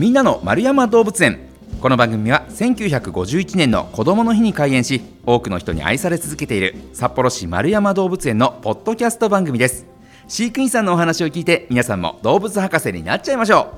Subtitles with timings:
[0.00, 1.40] みんなの丸山動物園。
[1.78, 9.84] この番組は1951年の子どもの日に開園し多くの人に愛され続けている札幌市丸山動物園のポッドキャスト番組です。
[10.26, 13.74] 飼育員さんのお話を聞いて皆さんも動物博士になっちゃいましょ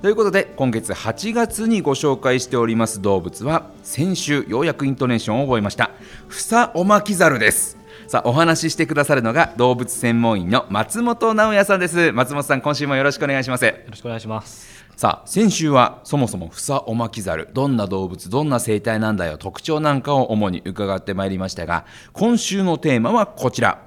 [0.00, 0.02] う。
[0.02, 5.90] ということで今月8月にご紹介しております動物は先週ようやくイントネーションを覚えました。
[6.28, 7.76] フサオマキザルです。
[8.08, 12.12] さあお話ししてくださるのが動物専門員の松本直也さんです。
[12.12, 13.66] 松本さん今週もよろしくお願いします。
[13.66, 14.75] よろしくお願いします。
[14.96, 23.82] さあ先週はそもそもフサオマキザルどんな動物どんな生態なんだよ特徴なんかを主に伺ってまいりましたが今週のテーマはこちら。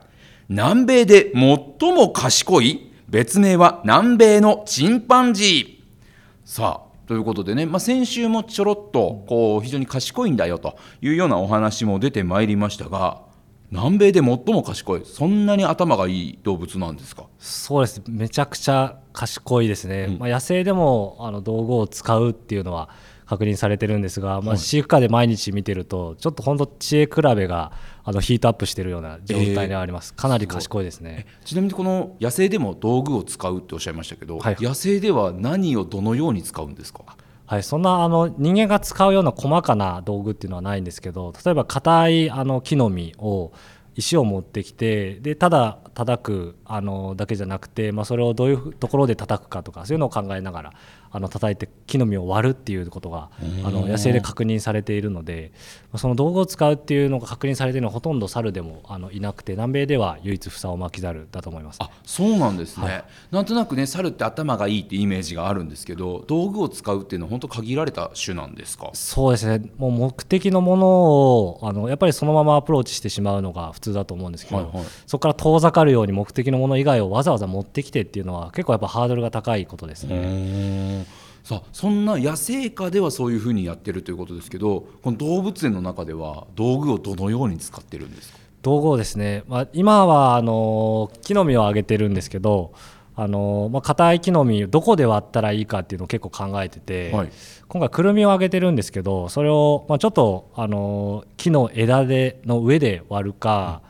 [0.49, 6.47] 南米で最も賢い別名は南米のチンパンジー。
[6.47, 13.23] さあということでね、まあ、先週もちょろっとこう非常に賢いんだよというようなお話も出てまいりましたが
[13.71, 17.25] 南米で最も賢いそんなに頭がいい動物なんですか？
[17.37, 22.89] そうですめちゃくちゃ賢いですね、うん、まあ、野生でもあの道具を使うっていうのは
[23.27, 27.71] 確認されてるんですが、まあ、飼育下で毎日見てるとちょっと本当知恵比べが
[28.03, 31.27] あのヒートアップしているような状態にあります、えー、かなり賢いですね。
[31.45, 37.03] ちなみにこの野生でも道具を使うっておっしゃいましたけど、はい、野生では何をどのように使うんですか？
[37.49, 43.53] はい、そんなあの人間が使うような細かな道具っていうのはないんですけど例えば硬いあの木の実を
[43.95, 50.73] 石を持ってきてでただ叩くあのだけじゃなくて、まあ、それをどういうところで叩くかとかそういうのを考えながら
[51.11, 53.29] あの叩いて木の実を割るっていうことが
[53.63, 55.51] あの野生で確認されているので
[55.95, 68.91] その道具を使うっていうのが確認されているのはほとんど猿でもあのいなくて南米では唯一フサオマキザルだと思います、ね、あそうなんですね、はい、なんとなくね猿って頭がいいってイメージがあるんですけど道具を使うっていうのは本当限られた種なんですか？
[68.93, 69.69] そうですね。
[69.77, 80.98] もう目的のものをあのやっぱりそのままアプローチしてしまうのが普通だと思うんですけど、はいはい、そこから遠ざかるように目的のもの以外をわざわざ持ってきてっていうのは結構やっぱハードルが高いことですね。
[81.43, 88.39] さあそんな野生下ではそういうふうにやってるということですけどこの動物園の中では道具をどのように使ってるんですか？
[88.61, 92.73] 道具をですね、まあ、今はあの木の実をあげてるんですけど
[93.15, 97.31] あのまあ、硬い木の実どこで割ったらいいかっていうのを結構考えてて、はい、
[97.67, 103.81] 今回くるみをあげてるんですけどそれを、まあ、ちょっとあの木の枝での上で割るか、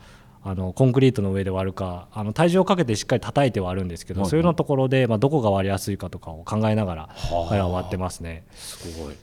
[0.42, 7.08] あのコンクリートの上で割るかあの体重をかけてしっかり叩いて割るんですけど、はい、そういうのところで、まあ、どこが割りやすいかとかを考えながら
[7.48, 8.44] 彼は割ってますね。
[8.52, 9.14] すごい、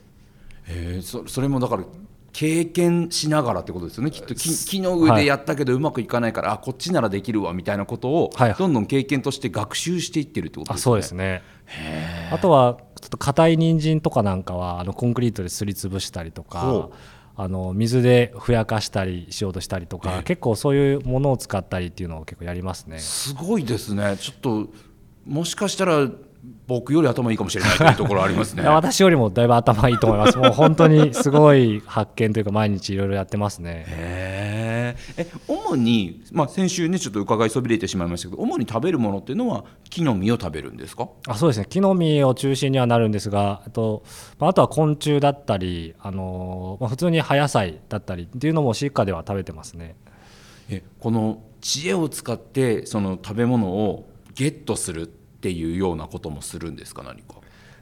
[0.68, 1.84] えー、そそれもだから
[2.32, 4.32] 経験しながらってことですよねきっと。
[4.34, 10.82] 木木の上でやったけどうまくいかないから、はい、あこっちならできるわみたいなことを、どんどん経験として学習していってるってことですね。
[10.84, 11.42] そうですね。
[12.30, 16.90] あとはちょっと硬い人参とかなんかはあのコンクリートですりつぶしたりとか。
[17.40, 22.98] あの水でふやかしたりしようとしたりとか、結構そういうものを使ったりっていうのを結構やりますね。
[22.98, 24.16] すごいですね。
[24.18, 24.68] ちょっと
[25.24, 26.08] もしかしたら
[26.66, 28.64] 僕より頭いいかもしれないというところありますね。
[28.64, 30.36] 私よりもだいぶ頭いいと思います。
[30.36, 33.84] もう本当にすごい発見というか毎日いろいろやってますね。
[33.86, 34.67] へえ
[35.46, 41.08] 主に、まあ、先週ねちょっと伺いそびれてしまいましたけど主に食べるものっていうのは木の実を食べるんですか？
[41.26, 41.66] あそうですね。
[41.68, 44.04] 木の実を中心にはなるんですがあと,、
[44.38, 49.96] まあ、あとは昆虫だったり、あのまあ、普通に葉野菜だったりっていうのも飼育下では食べてますね。
[50.70, 57.02] えこの知恵を使ってその食べ物をゲットするっていうようなこともするんですか？
[57.02, 57.37] 何か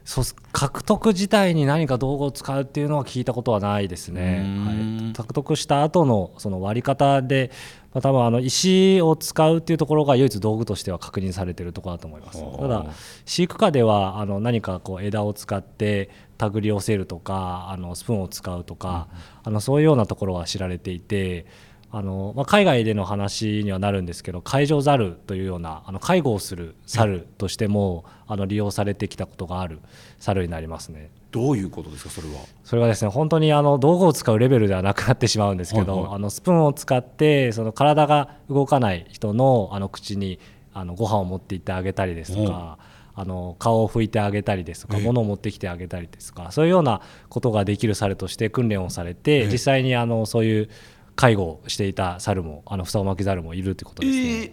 [0.07, 0.23] そう
[0.53, 4.41] 獲得自体に何か道具を使うっていうのは聞いたことはないですね。
[4.65, 7.51] はい、獲得した後のその割り方で、
[7.93, 12.41] まあ、多分あの石を使うっていうところが唯一道具としては確認されているところだと思います。
[12.57, 12.85] ただ
[13.25, 21.45] 飼育下ではあの何かこう枝を使って手繰り寄せるとかあのスプーンを使うとか、うん、あのそういうようなところは知られていて。
[21.89, 29.79] あのまあ、海外での話にはなるんですけど介助ザルというようなあの介護をする猿としてもあの利用されてきたことがある
[30.19, 31.09] 猿になりますね。
[31.31, 32.41] どういうことですかそれは？
[32.65, 40.39] それはですね本当にあの道具を使うレベルではなくなってしまうんですけど、はいはい、あのスプーンを使ってその体が動かない人のあの口に
[40.73, 42.77] あのご飯を持って行ってあげたりですとか。
[43.19, 50.69] あの顔を拭いてあげたりですとか物を持ってきてあげたりですとかそういうようなことができる猿として訓練をされて実際にあのそういう
[51.17, 54.21] 介護をしていた猿もあのふさおまき猿もいるということですね。
[54.21, 54.51] えー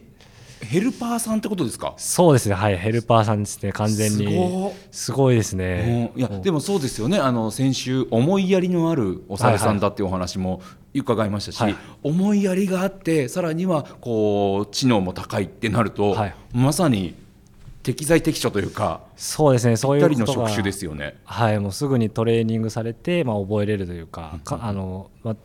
[0.60, 1.92] ヘルパーさんってことですか？
[1.98, 2.54] そうですね。
[2.54, 3.70] はい、ヘルパーさんですね。
[3.72, 4.72] 完全に。
[4.90, 6.10] すごいですね。
[6.16, 7.18] いや、でもそうですよね。
[7.18, 10.62] あの先週思いやりのあるお猿さんだっていうお話も
[10.94, 17.14] 伺いましたし、はいはい、思いやりがあって、さらにはこう知能も高いってなると、はい、まさに
[17.82, 19.02] 適材適所というか。
[19.16, 19.76] そうですね。
[19.76, 21.18] そういうの職種ですよね。
[21.24, 25.36] はい、もうすぐにトレーニングされて、まあ覚えれるというか、かあのまあ。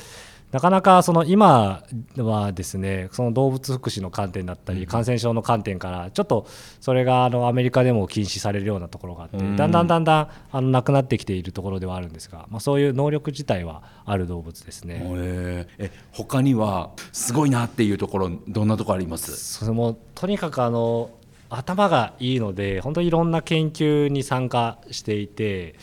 [0.51, 1.84] なかなかその今
[2.18, 6.48] はですねその動物福祉の観点だったり感染症の観点からちょっと
[6.81, 15.04] それがあのアメリカでも禁止されるようなところがあってだんだんだんだんあのなくなってきているところではあるんですが、まあ、そういう能力自体はある動物ですね。
[15.04, 19.38] ええ他にはすごいなっていうところどんなところあります？
[19.38, 21.12] それもとにかくあの
[21.52, 25.75] 頭がいいので本当にいろんな研究に参加していて。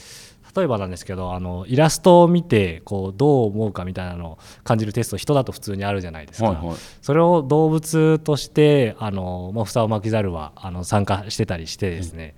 [0.56, 12.36] 例えばなんですけどあのイラストを見てこうどう思うかみたいなのを感じるテスト人だと普通にあるじゃないですか、はいはい、それを動物としてあの、まあ、房を巻きざるはあの参加してたりしてですね、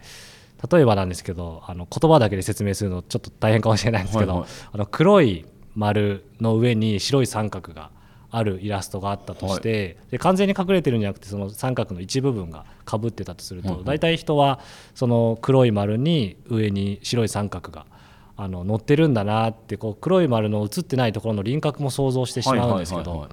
[0.63, 7.91] うん、例えばなんですけどあの言葉だけで説明するのちょっと大変かもしれないんですけど、はいはい、あの黒い丸の上に白い三角が
[8.31, 14.61] あるイラストがあったとして、はい、で完全に隠れてるんじゃなくてその三角の一部分がかぶってたとすると、大体人は
[14.95, 17.87] その黒い丸に上に白い三角が
[18.41, 23.29] あの乗ってるんだなってこう黒い丸の映ってないところの輪郭も想像してしまうんですけど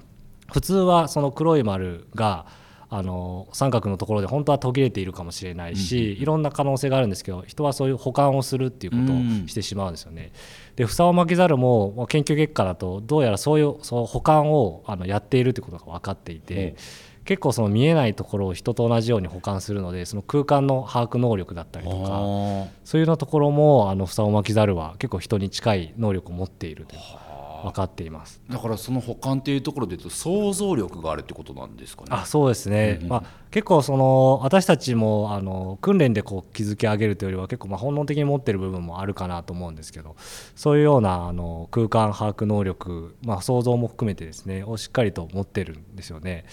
[0.52, 2.46] 普通はその黒い丸が
[2.88, 10.32] あの三角のところで本当は途切れているかもしれないし、うん、いろんな可能性があるんですけど人はそういう保管をするっていうことをしてしまうんですよね。
[10.74, 16.70] で房を巻きざるも研究結果だとどうやらそういうその保管をあのやっているということが分かっていて。
[16.70, 16.76] うん
[17.26, 21.96] 結構その見えないところを人と同じように保管するのでその空間の把握能力だったりとか
[22.84, 26.94] そういうようなところもあの房を巻きざるは結構人に近い能力を持っていると
[27.64, 28.40] 分かっています。
[28.50, 32.08] だからその保管っていうところでいうと想像力があるってことなんですかね。
[32.10, 40.16] あそうですね、まあ、結構その私たちもあの訓練でこう築き上げるというよりは結構まあ本能的に持ってる部分もあるかなと思うんですけど
[40.54, 46.44] そういうようなあの空間把握能力、まあ、想像も含めてですねをしっかりと持ってるんですよね。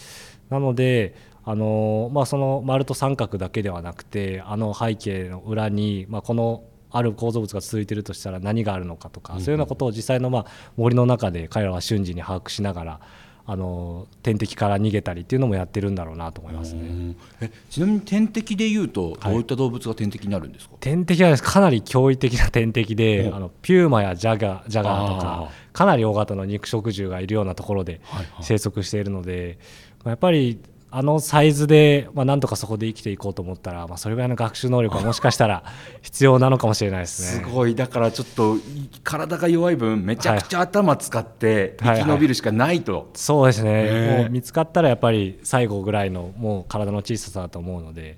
[0.50, 1.15] なので
[1.45, 6.63] あのまあ、その丸と三角だけではなくてあの背景の裏に、まあ、この
[6.94, 10.45] ある構造物が続いているとしたら何があるのかとか、そういうようなことを実際のまあ
[10.78, 13.00] 森の中で彼らは瞬時に把握しながら
[13.45, 17.16] あの天敵から逃げたりっていうのもやってるんだろうなと思いますね。
[17.42, 28.00] えちなみに天敵でいうとどういった動物が天敵になるんですか、はい、天敵はかなり驚異的な天敵で、あのピューマやジャガジャガーとかかなり大型の肉食獣がいるようなところで
[28.42, 29.57] 生息しているので、はいはい
[30.06, 30.60] やっぱり
[30.95, 35.63] あのサイズで、まあ、なんとかそこで生きていこうと思ったら、まあ、それぐらいの学習能力はもしかしたら
[36.04, 37.44] 必要なのかもしれないですね。
[37.44, 37.74] すごい。
[37.74, 38.57] だからちょっと
[39.04, 48.18] 体が弱い分めちゃくちゃ頭使って生き延びるしかないと、はいはいはい、そうですね、もう見つかったらやっぱり最後ぐらいのもう体の小ささだと思うので。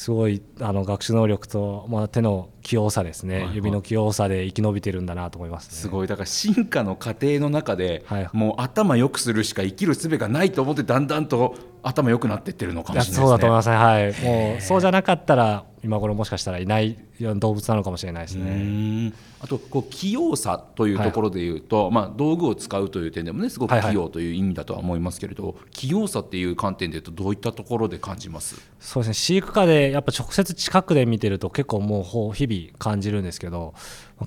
[0.00, 6.06] すごいあの学習能力と、まあ、手の器用さですね、はいはい、指の器用さで生き延びてるんだなと思います、ね、すごい。
[6.06, 13.26] だから進化の過程の中で、はい、もう頭良くするしか生きる術がないと思ってだんだんと頭良くなっていってるのかもしれないですね。
[13.26, 19.12] そうだと思いますね、はい、もうそうじゃなかったら今頃もしかしたらいない動物なのかもしれないですね。
[19.42, 28.60] あとこう器用さというところでいうと、はい、まあ、道具を使うという点でもねすごく器用という意味だとは思いますけれど、はいはい、器用さっていう観点でいうとどういったところで感じます？
[28.78, 29.14] そうですね。
[29.14, 33.72] 飼育下でやっぱ直接近くで見てると結構もう日々感じるんですけど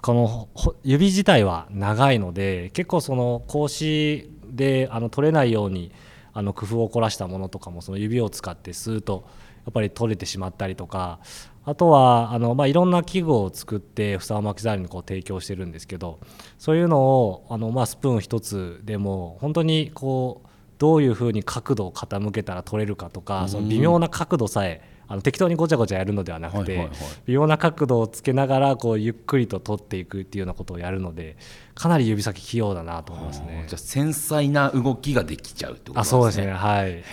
[0.01, 0.49] この
[0.83, 5.91] 指自体は長いので結構その格子であの取れないように
[6.33, 9.27] あの工夫を凝らしたものとかもその指を使ってスーッと
[9.65, 11.19] やっぱり取れてしまったりとか
[11.65, 16.19] あとはあの、まあ、いろんな器具を作って房巻きザルにこう提供してるんですけど
[16.57, 20.47] そういうのをあの、まあ、スプーン一つでも本当にこう
[20.79, 24.81] どういうふうに角度を傾けたら取れるかとかその微妙な角度さえ
[25.13, 26.89] あの適当にごちゃごちゃやるのではなくて、
[27.27, 31.37] 微妙な角度をつけながらこうゆっくりと取っていくっていうようなことをやるので
[31.75, 33.65] かなり指先器用だなと思いますね。
[33.67, 36.17] じゃ繊細な動きができちゃうってことですね。
[36.17, 36.89] あそうですねはい。
[36.89, 37.03] へ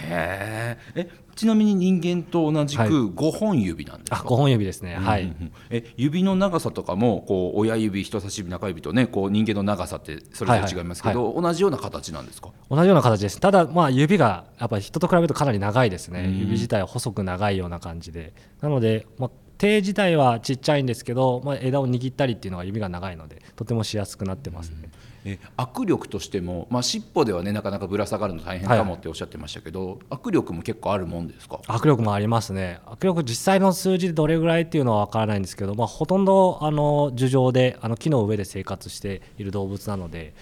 [0.94, 12.50] えちなみに人間と同じく5本指なんですか、はい、あ5本指ですね、はい、うんうん、え指の長さとかもこう親指人差し指中指とねこう人間の長さってそれぞれ違いますけど、はいはい、同じような形なんですか？
[12.68, 13.40] 同じような形です。
[13.40, 18.34] ただまあ指がやっぱり人と比べるとかなり長いですね、指自体は細く長いような感じで。
[18.60, 24.90] なので、まあ、手自体はちっちゃいんですけど、まあ、枝を握ったりっていうのは指が長いのでとてもしやすくなってますね、うん
[25.24, 31.60] え握力としても、まあ、尻尾ではねなかなかぶら下がるの大変かもっておっしゃってましたけど、はい、握力も結構あるもんですか？
[31.66, 32.80] 握力もありますね。
[32.86, 40.32] 握力実際の数字でどれぐらいっていうのは分からないんですけど、まあ、ほとんどあの樹上であの木の上で生活している動物なので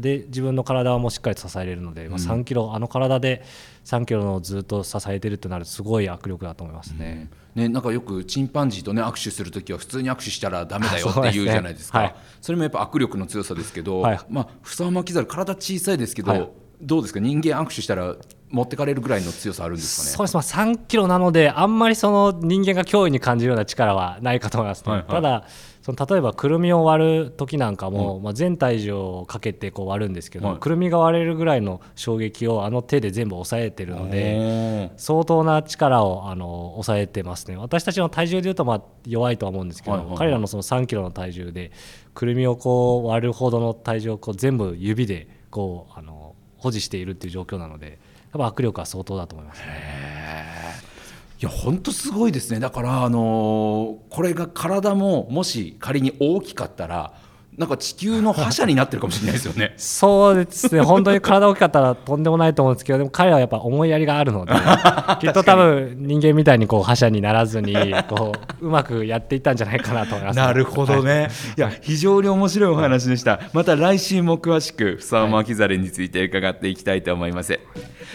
[0.00, 3.42] で自分の体もしっかりと支えれるので、まあ、3キロ、あの体で
[3.84, 7.30] 3キロのずっと支えてるとなるとすごい握力だと思いますね。
[7.54, 11.98] うん、ねなんかよくチンパンジーとね握手する時は普通に握手したらだめだよって言うじゃないですか。
[11.98, 16.48] そ、 ねはい、それもやっぱ握力の強さですけど、はい、まあふさまきざる体小さいですけど、はい、
[16.82, 17.20] どうですか？
[17.20, 18.16] 人間握手したら
[18.50, 20.10] 持ってかれるぐらいの強さあるんですかね？
[20.16, 24.92] そうです、まあ、3キロなので、あんまりその人間が脅威に感じるような力はないかと思いますね。
[24.92, 25.10] はいはい。
[25.10, 25.44] ただ
[25.86, 30.58] その例えばくるみを割る時なんかも、まあ、全体重をかけてこう割るんですけど、はい。
[30.58, 37.56] くるみが割れるぐらいの衝撃をあの手で全部抑えてるので相当な力をあの抑えてますね。
[37.56, 40.18] 私たちの体重でいうとまあ弱いとは思うんですけど、はいはいはい。
[40.18, 41.70] 彼らのその3キロの体重で
[42.14, 47.98] くるみをこう割るほどの体重をこう全部指でこうあの保持しているっていう状況なのでやっ
[48.32, 50.25] ぱ握力は相当だと思いますね。
[51.40, 52.60] いや本当すごいですね。
[52.60, 57.12] だからあのーこれが体ももし仮に大きかったら
[57.56, 59.72] なんか地球の覇者になってるかもしれないですよね。
[59.78, 64.52] そうですね、本当に体大きかったらとんでもないと思うんですけど、でも彼はやっぱ思いやりがあるので、
[65.20, 67.74] きっと多分人間みたいにこう覇者にならずに
[68.08, 73.40] こう、うまくやっていったんじゃないかなと思います、なるほどね、い、や非常に面白いお話でした。
[73.54, 77.58] また来週も詳しくフサオマキザルについて伺っていきたいと思います、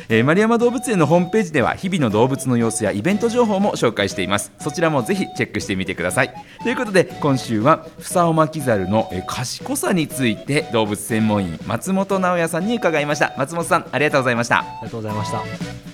[0.09, 4.51] えー丸山動物園のホームページでは日々の動物の様子やイベント情報も紹介しています。
[4.59, 6.33] そちらもぜひチェックしてみてください。
[6.63, 13.33] ということで今週はフサオマキザルのえ賢さについて動物専門員松本直也さんに伺いました。
[13.37, 14.59] 松本さんありがとうございました。
[14.59, 15.90] ありがとうございました。